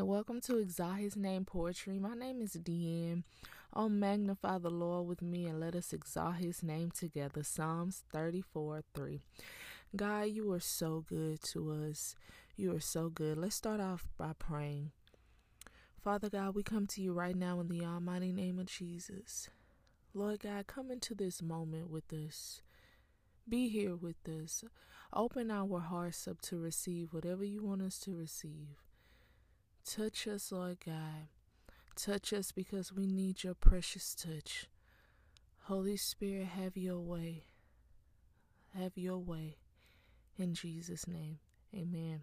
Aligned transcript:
Amen. 0.00 0.10
Welcome 0.10 0.40
to 0.42 0.56
Exalt 0.56 0.96
His 0.96 1.14
Name 1.14 1.44
Poetry. 1.44 1.98
My 1.98 2.14
name 2.14 2.40
is 2.40 2.54
Deanne. 2.56 3.22
Oh, 3.74 3.90
magnify 3.90 4.56
the 4.56 4.70
Lord 4.70 5.06
with 5.06 5.20
me 5.20 5.44
and 5.44 5.60
let 5.60 5.74
us 5.74 5.92
exalt 5.92 6.36
His 6.36 6.62
name 6.62 6.90
together. 6.90 7.42
Psalms 7.42 8.02
34 8.10 8.82
3. 8.94 9.20
God, 9.94 10.22
you 10.28 10.50
are 10.52 10.60
so 10.60 11.04
good 11.06 11.42
to 11.52 11.72
us. 11.86 12.16
You 12.56 12.74
are 12.74 12.80
so 12.80 13.10
good. 13.10 13.36
Let's 13.36 13.56
start 13.56 13.78
off 13.78 14.08
by 14.16 14.32
praying. 14.38 14.92
Father 16.02 16.30
God, 16.30 16.54
we 16.54 16.62
come 16.62 16.86
to 16.86 17.02
you 17.02 17.12
right 17.12 17.36
now 17.36 17.60
in 17.60 17.68
the 17.68 17.84
almighty 17.84 18.32
name 18.32 18.58
of 18.58 18.66
Jesus. 18.66 19.50
Lord 20.14 20.40
God, 20.40 20.66
come 20.66 20.90
into 20.90 21.14
this 21.14 21.42
moment 21.42 21.90
with 21.90 22.10
us. 22.10 22.62
Be 23.46 23.68
here 23.68 23.96
with 23.96 24.26
us. 24.26 24.64
Open 25.12 25.50
our 25.50 25.80
hearts 25.80 26.26
up 26.26 26.40
to 26.42 26.58
receive 26.58 27.12
whatever 27.12 27.44
you 27.44 27.62
want 27.62 27.82
us 27.82 27.98
to 27.98 28.16
receive. 28.16 28.89
Touch 29.96 30.28
us, 30.28 30.52
Lord 30.52 30.78
God. 30.86 31.26
Touch 31.96 32.32
us 32.32 32.52
because 32.52 32.92
we 32.92 33.08
need 33.08 33.42
your 33.42 33.54
precious 33.54 34.14
touch. 34.14 34.68
Holy 35.62 35.96
Spirit, 35.96 36.46
have 36.46 36.76
your 36.76 37.00
way. 37.00 37.46
Have 38.78 38.92
your 38.94 39.18
way. 39.18 39.56
In 40.38 40.54
Jesus' 40.54 41.08
name, 41.08 41.40
amen. 41.74 42.22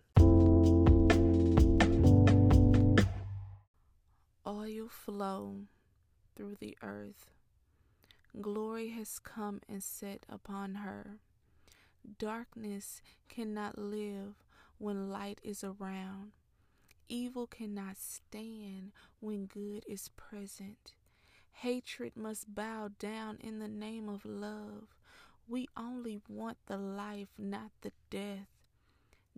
Oil 4.48 4.88
flow 4.88 5.58
through 6.38 6.56
the 6.62 6.78
earth. 6.82 7.32
Glory 8.40 8.92
has 8.92 9.20
come 9.20 9.60
and 9.68 9.84
set 9.84 10.26
upon 10.30 10.76
her. 10.76 11.18
Darkness 12.18 13.02
cannot 13.28 13.78
live 13.78 14.36
when 14.78 15.10
light 15.10 15.42
is 15.44 15.66
around. 15.66 16.32
Evil 17.10 17.48
cannot 17.48 17.98
stand 17.98 18.92
when 19.22 19.46
good 19.46 19.86
is 19.88 20.10
present. 20.10 20.94
Hatred 21.52 22.18
must 22.18 22.54
bow 22.54 22.90
down 23.00 23.38
in 23.40 23.60
the 23.60 23.68
name 23.70 24.10
of 24.10 24.26
love. 24.26 24.96
We 25.48 25.70
only 25.78 26.20
want 26.28 26.58
the 26.66 26.78
life, 26.78 27.30
not 27.38 27.72
the 27.82 27.94
death. 28.10 28.48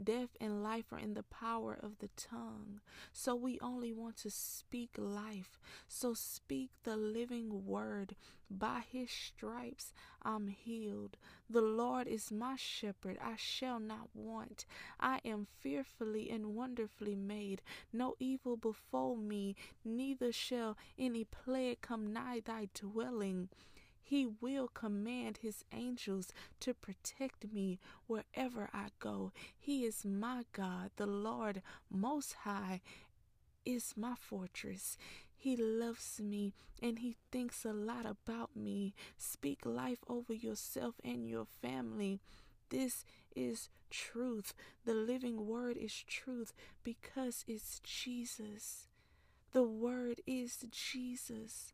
Death 0.02 0.38
and 0.40 0.64
life 0.64 0.94
are 0.94 1.00
in 1.00 1.14
the 1.14 1.24
power 1.24 1.78
of 1.82 2.00
the 2.00 2.10
tongue. 2.16 2.80
So 3.12 3.36
we 3.36 3.60
only 3.60 3.92
want 3.92 4.18
to 4.18 4.30
speak 4.30 4.92
life. 4.98 5.60
So 5.88 6.14
speak 6.14 6.72
the 6.84 6.96
living 6.96 7.66
word. 7.66 8.16
By 8.52 8.84
his 8.90 9.12
stripes 9.12 9.94
I'm 10.24 10.48
healed. 10.48 11.18
The 11.50 11.62
Lord 11.62 12.08
is 12.08 12.32
my 12.32 12.56
shepherd. 12.56 13.18
I 13.22 13.36
shall 13.36 13.80
not 13.80 14.10
want. 14.14 14.66
I 15.00 15.20
am 15.24 15.48
fearfully 15.60 16.30
and 16.30 16.56
wonderfully 16.56 17.16
made. 17.16 17.62
No 17.94 18.16
evil 18.20 18.58
befall 18.58 19.16
me, 19.16 19.56
neither 19.84 20.32
shall 20.32 20.78
any 20.98 21.26
plague 21.26 21.82
come 21.82 22.12
nigh 22.12 22.42
thy 22.44 22.70
dwelling. 22.74 23.50
He 24.10 24.26
will 24.26 24.70
command 24.70 25.38
his 25.38 25.64
angels 25.72 26.30
to 26.62 26.74
protect 26.74 27.54
me 27.54 27.78
wherever 28.08 28.68
I 28.74 28.88
go. 28.98 29.32
He 29.60 29.86
is 29.86 30.04
my 30.04 30.46
God, 30.52 30.90
the 30.96 31.06
Lord 31.06 31.62
Most 31.92 32.34
High 32.42 32.82
is 33.68 33.94
my 33.96 34.16
fortress. 34.20 34.98
He 35.36 35.56
loves 35.56 36.20
me 36.20 36.56
and 36.82 36.98
he 36.98 37.18
thinks 37.32 37.64
a 37.64 37.72
lot 37.72 38.08
about 38.08 38.56
me. 38.56 38.96
Speak 39.16 39.64
life 39.64 40.00
over 40.08 40.34
yourself 40.34 40.96
and 41.04 41.30
your 41.30 41.46
family. 41.46 42.20
This 42.70 43.06
is 43.36 43.70
truth. 43.92 44.56
The 44.86 44.96
living 44.96 45.46
word 45.46 45.78
is 45.78 46.04
truth 46.08 46.52
because 46.84 47.46
it's 47.48 47.80
Jesus. 47.84 48.88
The 49.52 49.62
word 49.62 50.22
is 50.26 50.66
Jesus. 50.72 51.74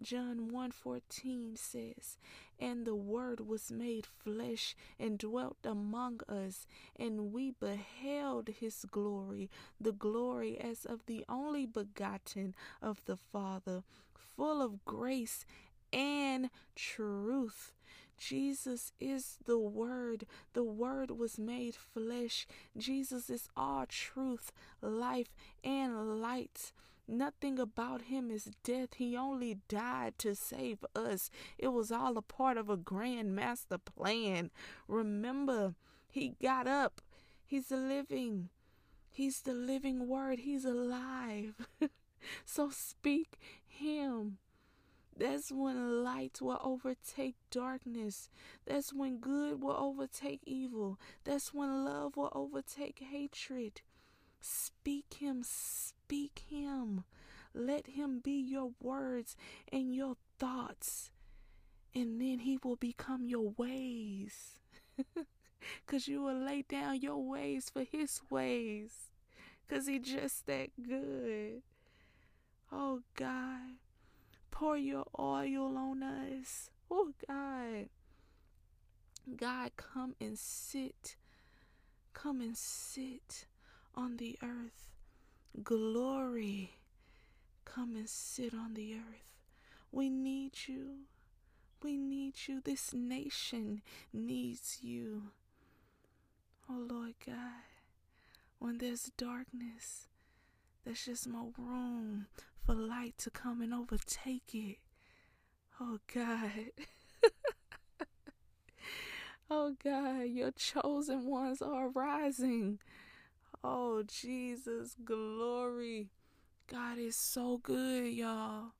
John 0.00 0.50
1:14 0.50 1.56
says, 1.56 2.18
"And 2.58 2.84
the 2.84 2.94
word 2.94 3.40
was 3.40 3.70
made 3.70 4.06
flesh 4.06 4.74
and 4.98 5.18
dwelt 5.18 5.58
among 5.64 6.20
us, 6.28 6.66
and 6.96 7.32
we 7.32 7.50
beheld 7.50 8.48
his 8.48 8.84
glory, 8.90 9.50
the 9.80 9.92
glory 9.92 10.58
as 10.58 10.84
of 10.84 11.06
the 11.06 11.24
only 11.28 11.66
begotten 11.66 12.54
of 12.80 13.04
the 13.04 13.16
Father, 13.16 13.84
full 14.14 14.62
of 14.62 14.84
grace 14.84 15.44
and 15.92 16.50
truth." 16.74 17.72
Jesus 18.18 18.92
is 19.00 19.38
the 19.46 19.58
Word. 19.58 20.26
The 20.52 20.62
Word 20.62 21.10
was 21.10 21.38
made 21.38 21.74
flesh. 21.74 22.46
Jesus 22.76 23.28
is 23.28 23.48
all 23.56 23.84
truth, 23.86 24.52
life, 24.80 25.34
and 25.64 26.20
light. 26.20 26.72
Nothing 27.08 27.58
about 27.58 28.02
him 28.02 28.30
is 28.30 28.52
death. 28.62 28.94
He 28.94 29.16
only 29.16 29.58
died 29.68 30.18
to 30.18 30.34
save 30.34 30.84
us. 30.94 31.30
It 31.58 31.68
was 31.68 31.90
all 31.90 32.16
a 32.16 32.22
part 32.22 32.56
of 32.56 32.70
a 32.70 32.76
grand 32.76 33.34
master 33.34 33.78
plan. 33.78 34.50
Remember, 34.86 35.74
he 36.08 36.36
got 36.40 36.68
up. 36.68 37.00
He's 37.44 37.70
living. 37.70 38.50
He's 39.10 39.40
the 39.40 39.52
living 39.52 40.08
word. 40.08 40.40
He's 40.40 40.64
alive. 40.64 41.66
so 42.44 42.70
speak 42.70 43.36
him. 43.66 44.38
That's 45.16 45.52
when 45.52 46.02
light 46.02 46.38
will 46.40 46.60
overtake 46.62 47.36
darkness. 47.50 48.30
That's 48.66 48.92
when 48.92 49.18
good 49.18 49.62
will 49.62 49.76
overtake 49.76 50.40
evil. 50.44 50.98
That's 51.24 51.52
when 51.52 51.84
love 51.84 52.16
will 52.16 52.32
overtake 52.34 53.02
hatred. 53.10 53.82
Speak 54.40 55.14
him, 55.18 55.42
speak 55.44 56.42
him. 56.48 57.04
Let 57.54 57.88
him 57.88 58.20
be 58.20 58.40
your 58.40 58.72
words 58.80 59.36
and 59.70 59.94
your 59.94 60.16
thoughts. 60.38 61.10
And 61.94 62.20
then 62.20 62.40
he 62.40 62.58
will 62.62 62.76
become 62.76 63.26
your 63.26 63.52
ways. 63.56 64.58
Because 65.86 66.08
you 66.08 66.22
will 66.22 66.38
lay 66.38 66.62
down 66.62 67.00
your 67.00 67.22
ways 67.22 67.70
for 67.70 67.84
his 67.84 68.20
ways. 68.30 69.10
Because 69.66 69.86
he 69.86 69.98
just 69.98 70.46
that 70.46 70.70
good. 70.82 71.62
Oh, 72.70 73.00
God. 73.14 73.76
Pour 74.52 74.76
your 74.76 75.06
oil 75.18 75.76
on 75.76 76.04
us. 76.04 76.70
Oh, 76.88 77.10
God. 77.26 77.88
God, 79.36 79.72
come 79.76 80.14
and 80.20 80.38
sit. 80.38 81.16
Come 82.12 82.40
and 82.40 82.56
sit 82.56 83.46
on 83.96 84.18
the 84.18 84.38
earth. 84.42 84.90
Glory, 85.62 86.76
come 87.64 87.96
and 87.96 88.08
sit 88.08 88.54
on 88.54 88.74
the 88.74 88.94
earth. 88.94 89.32
We 89.90 90.08
need 90.08 90.52
you. 90.66 91.00
We 91.82 91.96
need 91.96 92.34
you. 92.46 92.60
This 92.60 92.94
nation 92.94 93.82
needs 94.12 94.78
you. 94.82 95.24
Oh, 96.70 96.86
Lord 96.88 97.14
God, 97.26 97.64
when 98.58 98.78
there's 98.78 99.10
darkness, 99.16 100.06
there's 100.84 101.04
just 101.04 101.28
more 101.28 101.50
room 101.58 102.26
for 102.64 102.74
light 102.74 103.14
to 103.18 103.30
come 103.30 103.60
and 103.60 103.74
overtake 103.74 104.54
it. 104.54 104.78
Oh, 105.80 105.98
God. 106.12 106.50
oh, 109.50 109.74
God, 109.82 110.22
your 110.22 110.52
chosen 110.52 111.26
ones 111.26 111.60
are 111.60 111.88
rising. 111.88 112.78
Oh, 113.64 114.02
Jesus, 114.06 114.96
glory. 115.04 116.10
God 116.70 116.98
is 116.98 117.16
so 117.16 117.58
good, 117.62 118.12
y'all. 118.12 118.72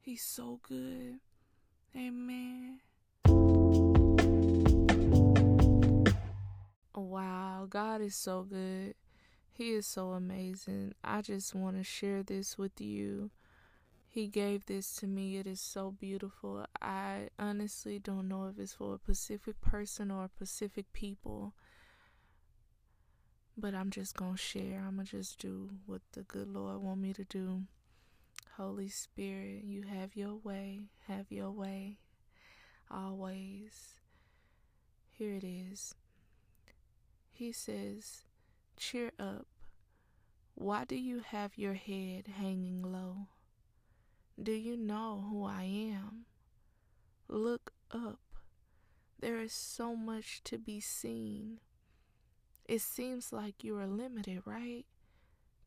He's 0.00 0.22
so 0.22 0.60
good. 0.62 1.20
Amen. 1.96 2.80
Wow, 6.94 7.66
God 7.68 8.00
is 8.02 8.14
so 8.14 8.42
good. 8.42 8.94
He 9.58 9.72
is 9.72 9.88
so 9.88 10.10
amazing. 10.10 10.94
I 11.02 11.20
just 11.20 11.52
want 11.52 11.78
to 11.78 11.82
share 11.82 12.22
this 12.22 12.56
with 12.56 12.80
you. 12.80 13.32
He 14.08 14.28
gave 14.28 14.66
this 14.66 14.94
to 14.98 15.08
me. 15.08 15.36
It 15.36 15.48
is 15.48 15.60
so 15.60 15.90
beautiful. 15.90 16.64
I 16.80 17.30
honestly 17.40 17.98
don't 17.98 18.28
know 18.28 18.46
if 18.46 18.56
it's 18.60 18.74
for 18.74 18.94
a 18.94 18.98
Pacific 18.98 19.60
person 19.60 20.12
or 20.12 20.22
a 20.22 20.28
Pacific 20.28 20.92
people. 20.92 21.54
But 23.56 23.74
I'm 23.74 23.90
just 23.90 24.16
going 24.16 24.34
to 24.34 24.38
share. 24.38 24.84
I'm 24.86 24.94
going 24.94 25.06
to 25.08 25.16
just 25.16 25.40
do 25.40 25.70
what 25.86 26.02
the 26.12 26.22
good 26.22 26.46
Lord 26.46 26.80
want 26.80 27.00
me 27.00 27.12
to 27.14 27.24
do. 27.24 27.62
Holy 28.58 28.88
Spirit, 28.88 29.64
you 29.64 29.82
have 29.82 30.14
your 30.14 30.36
way. 30.36 30.90
Have 31.08 31.32
your 31.32 31.50
way. 31.50 31.98
Always. 32.88 33.94
Here 35.10 35.34
it 35.34 35.42
is. 35.42 35.96
He 37.32 37.50
says, 37.50 38.22
Cheer 38.78 39.12
up. 39.18 39.46
Why 40.54 40.84
do 40.84 40.96
you 40.96 41.20
have 41.20 41.58
your 41.58 41.74
head 41.74 42.28
hanging 42.38 42.82
low? 42.82 43.28
Do 44.40 44.52
you 44.52 44.76
know 44.76 45.26
who 45.28 45.44
I 45.44 45.64
am? 45.64 46.26
Look 47.28 47.72
up. 47.90 48.20
There 49.20 49.38
is 49.40 49.52
so 49.52 49.94
much 49.96 50.42
to 50.44 50.58
be 50.58 50.80
seen. 50.80 51.60
It 52.64 52.80
seems 52.80 53.32
like 53.32 53.64
you 53.64 53.76
are 53.78 53.86
limited, 53.86 54.42
right? 54.44 54.86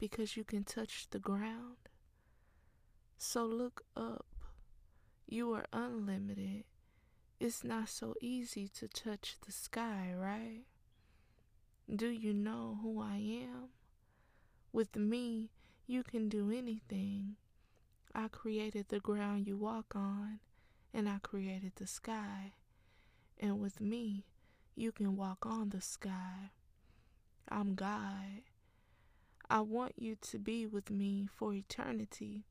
because 0.02 0.36
you 0.36 0.44
can 0.44 0.64
touch 0.64 1.07
the 1.12 1.19
ground. 1.19 1.78
So 3.19 3.46
look 3.46 3.84
up. 3.96 4.25
You 5.28 5.54
are 5.54 5.66
unlimited. 5.72 6.64
It's 7.40 7.64
not 7.64 7.88
so 7.88 8.16
easy 8.19 8.68
to 8.80 8.88
touch 8.88 9.38
the 9.46 9.52
sky, 9.52 10.12
right? 10.18 10.64
Do 11.94 12.08
you 12.08 12.34
know 12.34 12.80
who 12.82 13.02
I 13.02 13.18
am? 13.18 13.70
With 14.72 14.96
me, 14.96 15.50
you 15.88 16.04
can 16.04 16.30
do 16.30 16.50
anything. 16.50 17.36
I 18.16 18.30
created 18.30 18.88
the 18.88 19.02
ground 19.02 19.46
you 19.46 19.58
walk 19.58 19.94
on, 19.94 20.40
and 20.94 21.10
I 21.10 21.18
created 21.22 21.74
the 21.76 21.88
sky. 21.88 22.54
And 23.38 23.60
with 23.60 23.82
me, 23.82 24.24
you 24.74 24.94
can 24.94 25.18
walk 25.18 25.46
on 25.46 25.70
the 25.70 25.82
sky. 25.82 26.52
I'm 27.50 27.76
God. 27.76 28.44
I 29.50 29.60
want 29.60 29.92
you 29.98 30.16
to 30.16 30.40
be 30.40 30.66
with 30.66 30.92
me 30.92 31.28
for 31.30 31.54
eternity. 31.54 32.46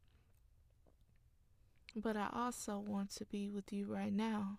But 1.97 2.15
I 2.15 2.29
also 2.31 2.79
want 2.79 3.11
to 3.13 3.25
be 3.25 3.49
with 3.49 3.73
you 3.73 3.87
right 3.87 4.13
now. 4.13 4.59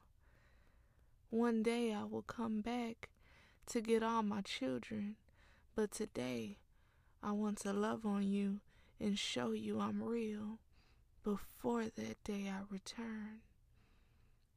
One 1.29 1.61
day 1.61 1.93
I 1.93 2.03
will 2.03 2.23
come 2.23 2.61
back 2.61 3.10
to 3.71 3.79
get 3.79 4.03
all 4.03 4.21
my 4.21 4.41
children, 4.41 5.15
but 5.77 5.91
today 5.91 6.57
I 7.23 7.31
want 7.31 7.57
to 7.59 7.71
love 7.71 8.05
on 8.05 8.23
you 8.27 8.59
and 8.99 9.17
show 9.17 9.53
you 9.53 9.79
I'm 9.79 10.03
real 10.03 10.59
before 11.23 11.85
that 11.85 12.21
day 12.25 12.51
I 12.51 12.63
return. 12.69 13.39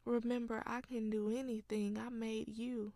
Remember, 0.04 0.64
I 0.66 0.80
can 0.80 1.10
do 1.10 1.30
anything. 1.30 1.96
I 1.96 2.08
made 2.08 2.58
you. 2.58 2.92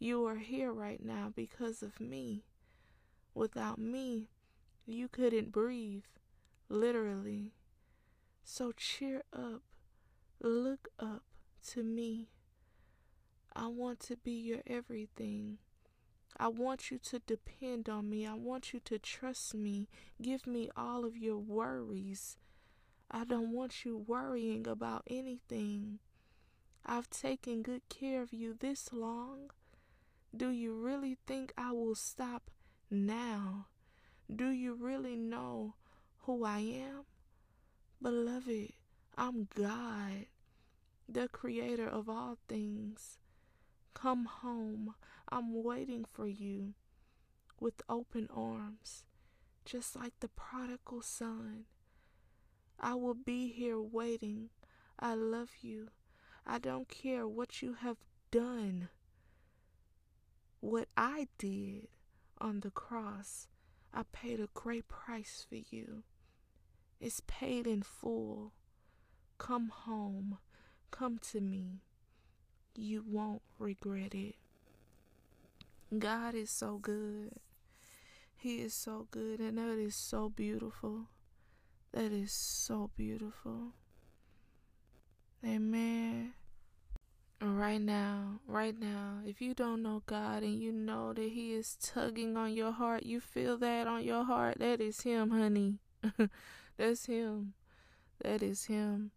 You 0.00 0.26
are 0.26 0.38
here 0.38 0.72
right 0.72 1.00
now 1.00 1.32
because 1.32 1.84
of 1.84 2.00
me. 2.00 2.42
Without 3.32 3.78
me, 3.78 4.28
you 4.86 5.06
couldn't 5.06 5.52
breathe, 5.52 6.02
literally. 6.68 7.52
So 8.42 8.72
cheer 8.72 9.22
up. 9.32 9.62
Look 10.40 10.88
up 10.98 11.22
to 11.68 11.84
me. 11.84 12.30
I 13.54 13.66
want 13.66 14.00
to 14.00 14.16
be 14.16 14.32
your 14.32 14.62
everything. 14.66 15.58
I 16.36 16.48
want 16.48 16.90
you 16.90 16.98
to 16.98 17.18
depend 17.18 17.88
on 17.88 18.08
me. 18.08 18.26
I 18.26 18.34
want 18.34 18.72
you 18.72 18.80
to 18.80 18.98
trust 18.98 19.54
me. 19.54 19.88
Give 20.20 20.46
me 20.46 20.70
all 20.76 21.04
of 21.04 21.16
your 21.16 21.38
worries. 21.38 22.38
I 23.10 23.24
don't 23.24 23.52
want 23.52 23.84
you 23.84 23.98
worrying 23.98 24.66
about 24.66 25.02
anything. 25.06 25.98
I've 26.86 27.10
taken 27.10 27.62
good 27.62 27.82
care 27.88 28.22
of 28.22 28.32
you 28.32 28.54
this 28.58 28.92
long. 28.92 29.50
Do 30.34 30.48
you 30.48 30.74
really 30.74 31.18
think 31.26 31.52
I 31.58 31.72
will 31.72 31.94
stop 31.94 32.50
now? 32.90 33.66
Do 34.34 34.48
you 34.48 34.74
really 34.74 35.16
know 35.16 35.74
who 36.20 36.44
I 36.44 36.60
am? 36.60 37.04
Beloved, 38.00 38.72
I'm 39.16 39.46
God, 39.54 40.26
the 41.06 41.28
creator 41.28 41.86
of 41.86 42.08
all 42.08 42.38
things. 42.48 43.18
Come 43.94 44.24
home. 44.24 44.94
I'm 45.28 45.62
waiting 45.62 46.04
for 46.04 46.26
you 46.26 46.74
with 47.60 47.82
open 47.88 48.28
arms, 48.34 49.04
just 49.64 49.94
like 49.96 50.12
the 50.20 50.28
prodigal 50.28 51.02
son. 51.02 51.64
I 52.78 52.94
will 52.94 53.14
be 53.14 53.48
here 53.52 53.80
waiting. 53.80 54.50
I 54.98 55.14
love 55.14 55.50
you. 55.60 55.88
I 56.44 56.58
don't 56.58 56.88
care 56.88 57.26
what 57.26 57.62
you 57.62 57.74
have 57.74 57.98
done. 58.30 58.88
What 60.60 60.88
I 60.96 61.28
did 61.38 61.88
on 62.38 62.60
the 62.60 62.70
cross, 62.70 63.46
I 63.94 64.02
paid 64.12 64.40
a 64.40 64.48
great 64.54 64.88
price 64.88 65.46
for 65.48 65.56
you. 65.56 66.02
It's 67.00 67.22
paid 67.26 67.66
in 67.66 67.82
full. 67.82 68.52
Come 69.38 69.68
home. 69.68 70.38
Come 70.90 71.18
to 71.30 71.40
me. 71.40 71.82
You 72.74 73.04
won't 73.06 73.42
regret 73.58 74.14
it. 74.14 74.36
God 75.98 76.34
is 76.34 76.50
so 76.50 76.78
good. 76.78 77.32
He 78.36 78.56
is 78.56 78.74
so 78.74 79.06
good, 79.10 79.40
and 79.40 79.58
that 79.58 79.78
is 79.78 79.94
so 79.94 80.28
beautiful. 80.28 81.08
That 81.92 82.10
is 82.12 82.32
so 82.32 82.90
beautiful. 82.96 83.74
Amen. 85.44 86.32
Right 87.40 87.80
now, 87.80 88.40
right 88.46 88.78
now, 88.78 89.18
if 89.26 89.40
you 89.42 89.52
don't 89.52 89.82
know 89.82 90.02
God 90.06 90.42
and 90.42 90.60
you 90.60 90.72
know 90.72 91.12
that 91.12 91.28
He 91.30 91.52
is 91.52 91.76
tugging 91.82 92.36
on 92.36 92.52
your 92.52 92.72
heart, 92.72 93.02
you 93.02 93.20
feel 93.20 93.58
that 93.58 93.86
on 93.86 94.04
your 94.04 94.24
heart, 94.24 94.58
that 94.60 94.80
is 94.80 95.02
Him, 95.02 95.30
honey. 95.30 95.78
That's 96.78 97.06
Him. 97.06 97.54
That 98.22 98.42
is 98.42 98.64
Him. 98.64 99.10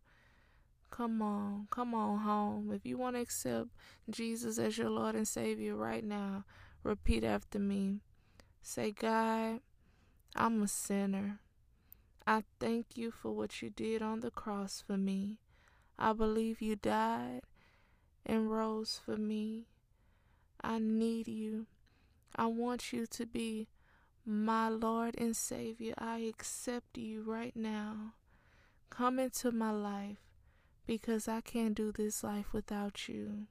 Come 0.91 1.21
on, 1.21 1.67
come 1.71 1.93
on 1.93 2.19
home. 2.19 2.71
If 2.73 2.85
you 2.85 2.97
want 2.97 3.15
to 3.15 3.21
accept 3.21 3.69
Jesus 4.09 4.57
as 4.57 4.77
your 4.77 4.89
Lord 4.89 5.15
and 5.15 5.27
Savior 5.27 5.75
right 5.75 6.03
now, 6.03 6.45
repeat 6.83 7.23
after 7.23 7.59
me. 7.59 7.99
Say, 8.61 8.91
God, 8.91 9.59
I'm 10.35 10.63
a 10.63 10.67
sinner. 10.67 11.39
I 12.25 12.43
thank 12.59 12.97
you 12.97 13.11
for 13.11 13.31
what 13.31 13.61
you 13.61 13.69
did 13.69 14.01
on 14.01 14.21
the 14.21 14.31
cross 14.31 14.83
for 14.85 14.97
me. 14.97 15.39
I 15.99 16.13
believe 16.13 16.61
you 16.61 16.75
died 16.75 17.41
and 18.25 18.51
rose 18.51 18.99
for 19.03 19.17
me. 19.17 19.67
I 20.61 20.79
need 20.79 21.27
you. 21.27 21.67
I 22.35 22.47
want 22.47 22.91
you 22.91 23.05
to 23.05 23.25
be 23.25 23.67
my 24.25 24.69
Lord 24.69 25.15
and 25.17 25.35
Savior. 25.35 25.93
I 25.97 26.19
accept 26.19 26.97
you 26.97 27.21
right 27.21 27.55
now. 27.55 28.13
Come 28.89 29.19
into 29.19 29.51
my 29.51 29.71
life 29.71 30.24
because 30.85 31.27
I 31.27 31.41
can't 31.41 31.75
do 31.75 31.91
this 31.91 32.23
life 32.23 32.53
without 32.53 33.07
you. 33.07 33.47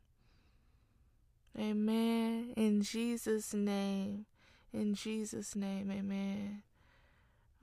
Amen. 1.59 2.53
In 2.57 2.83
Jesus' 2.83 3.55
name. 3.55 4.27
In 4.73 4.95
Jesus' 4.95 5.55
name, 5.55 5.91
amen. 5.91 6.63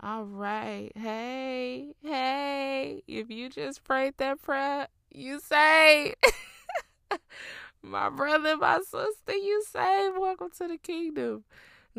All 0.01 0.23
right. 0.23 0.91
Hey, 0.95 1.94
hey. 2.01 3.03
If 3.07 3.29
you 3.29 3.50
just 3.50 3.83
prayed 3.83 4.13
that 4.18 4.41
prayer, 4.41 4.88
you 5.13 5.41
say, 5.41 6.15
my 7.81 8.09
brother, 8.09 8.56
my 8.57 8.79
sister, 8.79 9.33
you 9.33 9.63
say, 9.69 10.09
welcome 10.17 10.50
to 10.57 10.67
the 10.69 10.77
kingdom. 10.77 11.44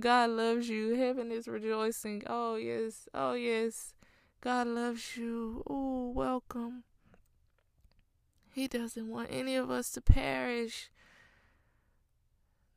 God 0.00 0.30
loves 0.30 0.68
you. 0.68 0.94
Heaven 0.94 1.30
is 1.30 1.46
rejoicing. 1.46 2.22
Oh, 2.26 2.56
yes. 2.56 3.06
Oh, 3.12 3.34
yes. 3.34 3.92
God 4.40 4.66
loves 4.66 5.16
you. 5.16 5.62
Oh, 5.68 6.10
welcome. 6.14 6.84
He 8.52 8.68
doesn't 8.68 9.08
want 9.08 9.28
any 9.30 9.56
of 9.56 9.70
us 9.70 9.90
to 9.92 10.02
perish. 10.02 10.90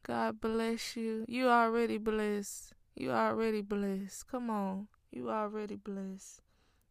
God 0.03 0.39
bless 0.39 0.95
you. 0.95 1.25
You 1.27 1.49
already 1.49 1.97
blessed. 1.97 2.73
You 2.95 3.11
already 3.11 3.61
blessed. 3.61 4.27
Come 4.27 4.49
on. 4.49 4.87
You 5.11 5.29
already 5.29 5.75
blessed. 5.75 6.41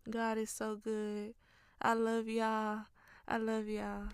God 0.08 0.36
is 0.36 0.50
so 0.50 0.76
good. 0.76 1.34
I 1.80 1.94
love 1.94 2.28
y'all. 2.28 2.80
I 3.26 3.38
love 3.38 3.68
y'all. 3.68 4.08